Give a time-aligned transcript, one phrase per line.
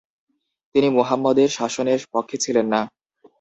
[0.75, 2.81] তিনি মুহাম্মদের শাসনের পক্ষে ছিলেন না।